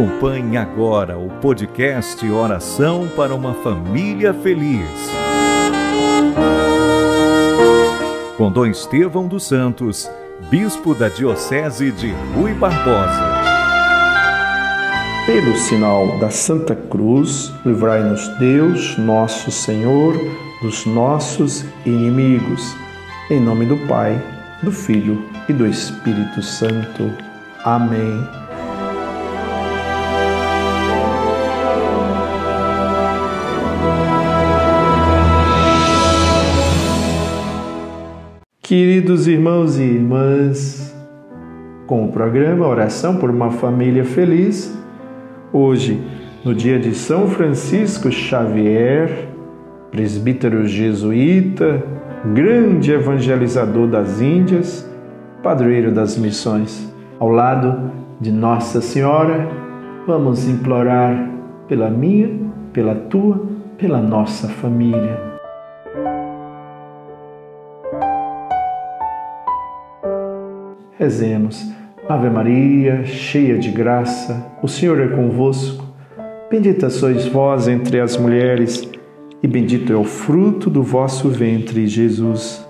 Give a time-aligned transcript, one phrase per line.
[0.00, 4.88] Acompanhe agora o podcast Oração para uma Família Feliz.
[8.34, 10.10] Com Dom Estevão dos Santos,
[10.48, 13.42] Bispo da Diocese de Rui Barbosa.
[15.26, 20.14] Pelo sinal da Santa Cruz, livrai-nos Deus, nosso Senhor,
[20.62, 22.74] dos nossos inimigos.
[23.30, 24.18] Em nome do Pai,
[24.62, 27.12] do Filho e do Espírito Santo.
[27.66, 28.49] Amém.
[38.70, 40.96] Queridos irmãos e irmãs,
[41.88, 44.72] com o programa Oração por uma Família Feliz,
[45.52, 46.00] hoje,
[46.44, 49.26] no dia de São Francisco Xavier,
[49.90, 51.82] presbítero jesuíta,
[52.32, 54.88] grande evangelizador das Índias,
[55.42, 59.48] padroeiro das missões, ao lado de Nossa Senhora,
[60.06, 61.28] vamos implorar
[61.66, 62.38] pela minha,
[62.72, 65.29] pela tua, pela nossa família
[71.00, 71.66] Rezemos.
[72.06, 75.82] Ave Maria, cheia de graça, o Senhor é convosco.
[76.50, 78.86] Bendita sois vós entre as mulheres,
[79.42, 82.62] e bendito é o fruto do vosso ventre, Jesus.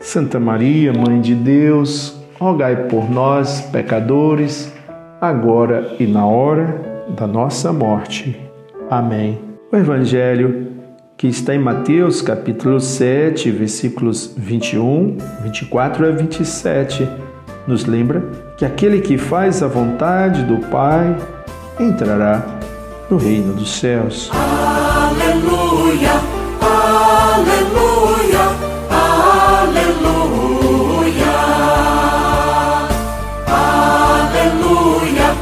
[0.00, 4.72] Santa Maria, Mãe de Deus, rogai por nós, pecadores,
[5.20, 8.40] agora e na hora da nossa morte.
[8.88, 9.38] Amém.
[9.70, 10.68] O Evangelho
[11.14, 17.25] que está em Mateus capítulo 7, versículos 21, 24 a 27
[17.66, 18.22] nos lembra
[18.56, 21.16] que aquele que faz a vontade do Pai
[21.78, 22.42] entrará
[23.10, 24.30] no reino dos céus.
[24.32, 26.12] Aleluia,
[26.60, 28.40] aleluia,
[28.90, 30.06] aleluia,
[34.16, 35.34] aleluia,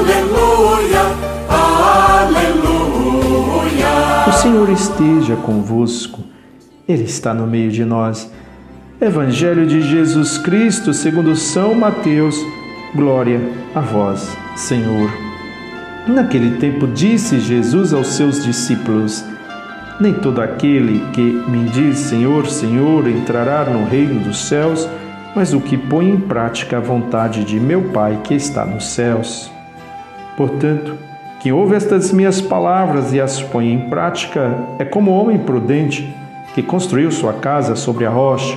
[0.00, 1.02] aleluia,
[2.28, 3.12] aleluia.
[4.28, 6.20] O Senhor esteja convosco,
[6.88, 8.30] Ele está no meio de nós.
[9.02, 12.36] Evangelho de Jesus Cristo, segundo São Mateus.
[12.94, 13.40] Glória
[13.74, 15.10] a vós, Senhor.
[16.06, 19.24] Naquele tempo disse Jesus aos seus discípulos:
[19.98, 24.88] Nem todo aquele que me diz Senhor, Senhor entrará no reino dos céus,
[25.34, 29.50] mas o que põe em prática a vontade de meu Pai que está nos céus.
[30.36, 30.94] Portanto,
[31.40, 36.14] quem ouve estas minhas palavras e as põe em prática é como homem prudente
[36.54, 38.56] que construiu sua casa sobre a rocha.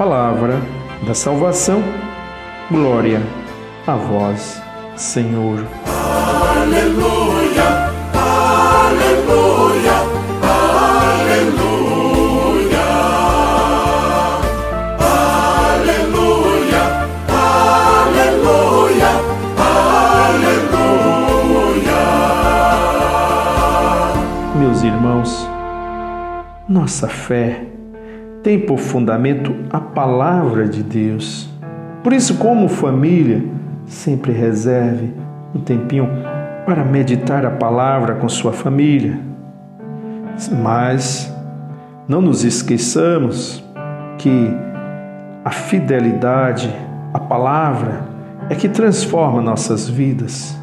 [0.00, 0.62] palavra
[1.06, 1.84] da salvação.
[2.70, 3.20] Glória
[3.86, 4.62] a vós,
[4.96, 5.58] Senhor.
[6.56, 7.92] Aleluia,
[8.88, 9.92] aleluia,
[11.20, 11.60] aleluia.
[15.82, 16.84] Aleluia,
[18.08, 19.12] aleluia,
[20.30, 20.96] aleluia.
[24.56, 25.46] Meus irmãos,
[26.66, 27.66] nossa fé
[28.42, 31.48] tem por fundamento a palavra de Deus.
[32.02, 33.44] Por isso, como família,
[33.86, 35.12] sempre reserve
[35.54, 36.08] um tempinho
[36.64, 39.18] para meditar a palavra com sua família.
[40.62, 41.34] Mas
[42.08, 43.62] não nos esqueçamos
[44.16, 44.50] que
[45.44, 46.74] a fidelidade
[47.12, 48.04] à palavra
[48.48, 50.58] é que transforma nossas vidas.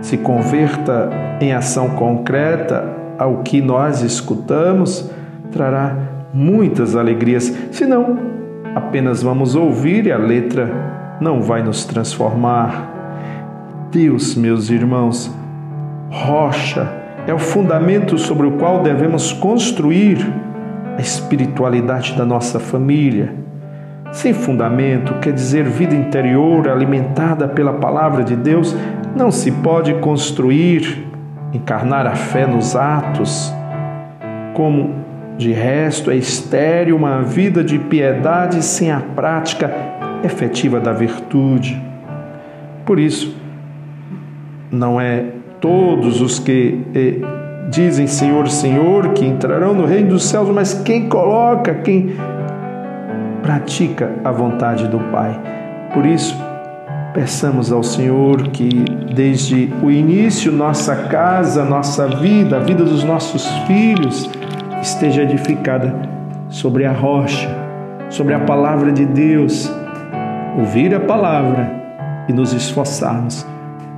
[0.00, 2.84] Se converta em ação concreta
[3.18, 5.10] ao que nós escutamos,
[5.52, 8.18] trará muitas alegrias, senão
[8.74, 12.90] apenas vamos ouvir e a letra não vai nos transformar.
[13.92, 15.32] Deus, meus irmãos,
[16.10, 16.90] rocha
[17.26, 20.18] é o fundamento sobre o qual devemos construir
[20.98, 23.32] a espiritualidade da nossa família.
[24.12, 28.76] Sem fundamento, quer dizer vida interior alimentada pela palavra de Deus,
[29.16, 31.06] não se pode construir,
[31.52, 33.52] encarnar a fé nos atos,
[34.54, 35.04] como
[35.36, 39.70] de resto, é estéril uma vida de piedade sem a prática
[40.22, 41.80] efetiva da virtude.
[42.86, 43.34] Por isso,
[44.70, 45.24] não é
[45.60, 47.14] todos os que eh,
[47.70, 52.14] dizem Senhor, Senhor que entrarão no reino dos céus, mas quem coloca, quem
[53.42, 55.40] pratica a vontade do Pai.
[55.92, 56.36] Por isso,
[57.14, 58.68] Peçamos ao Senhor que,
[59.14, 64.28] desde o início, nossa casa, nossa vida, a vida dos nossos filhos,
[64.84, 65.94] esteja edificada
[66.50, 67.48] sobre a rocha,
[68.10, 69.72] sobre a palavra de Deus.
[70.58, 71.70] Ouvir a palavra
[72.28, 73.46] e nos esforçarmos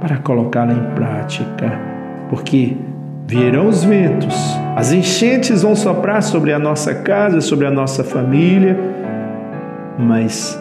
[0.00, 1.72] para colocá-la em prática,
[2.28, 2.76] porque
[3.26, 8.76] vierão os ventos, as enchentes vão soprar sobre a nossa casa, sobre a nossa família,
[9.98, 10.60] mas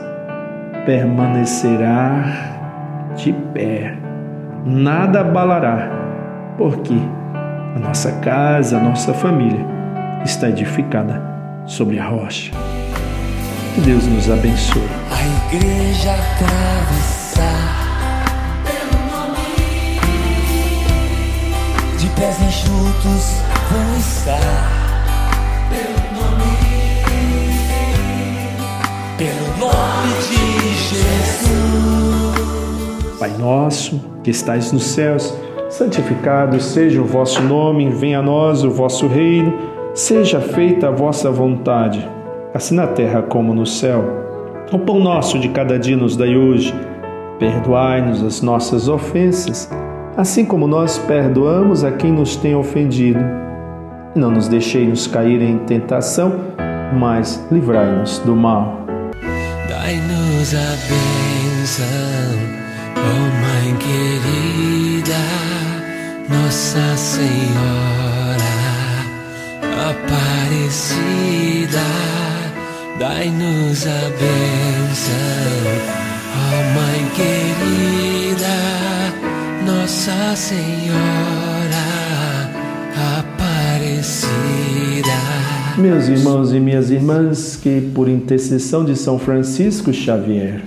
[0.85, 2.23] permanecerá
[3.15, 3.95] de pé,
[4.63, 5.89] nada abalará,
[6.57, 6.95] porque
[7.75, 9.70] a nossa casa, a nossa família
[10.25, 11.21] está edificada
[11.65, 12.51] sobre a rocha.
[13.75, 14.81] Que Deus nos abençoe.
[15.09, 17.81] A igreja atravessar
[21.97, 23.41] de pés enxutos
[23.71, 24.81] vão estar.
[29.17, 31.61] Pelo nome de Jesus.
[33.19, 35.31] Pai nosso, que estais nos céus,
[35.69, 39.53] santificado seja o vosso nome, venha a nós o vosso reino,
[39.93, 42.07] seja feita a vossa vontade,
[42.53, 44.03] assim na terra como no céu.
[44.71, 46.73] O pão nosso de cada dia nos dai hoje.
[47.39, 49.69] Perdoai-nos as nossas ofensas,
[50.15, 53.19] assim como nós perdoamos a quem nos tem ofendido.
[54.15, 56.33] Não nos deixeis cair em tentação,
[56.97, 58.85] mas livrai-nos do mal.
[59.67, 61.85] Dai-nos a bênção,
[62.97, 65.17] oh Mãe querida,
[66.29, 68.00] Nossa Senhora
[70.61, 71.79] Aparecida.
[72.99, 75.13] Dai-nos a bênção,
[76.35, 78.45] oh Mãe querida,
[79.65, 81.81] Nossa Senhora
[83.17, 84.29] Aparecida.
[85.77, 90.61] Meus irmãos e minhas irmãs, que por intercessão de São Francisco Xavier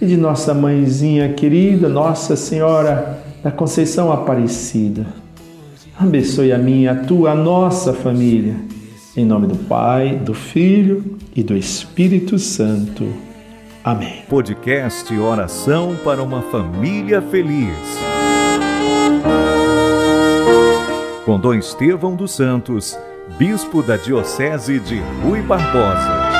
[0.00, 5.04] e de nossa mãezinha querida, Nossa Senhora da Conceição Aparecida,
[5.98, 8.75] abençoe a minha, a tua, a nossa família.
[9.16, 13.10] Em nome do Pai, do Filho e do Espírito Santo.
[13.82, 14.22] Amém.
[14.28, 17.78] Podcast Oração para uma Família Feliz.
[21.24, 22.98] Com Dom Estevão dos Santos,
[23.38, 26.35] Bispo da Diocese de Rui Barbosa.